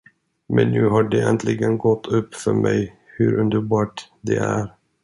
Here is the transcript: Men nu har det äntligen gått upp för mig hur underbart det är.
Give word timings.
Men 0.49 0.71
nu 0.71 0.89
har 0.89 1.03
det 1.03 1.21
äntligen 1.21 1.77
gått 1.77 2.07
upp 2.07 2.35
för 2.35 2.53
mig 2.53 2.95
hur 3.17 3.39
underbart 3.39 4.09
det 4.21 4.35
är. 4.35 4.69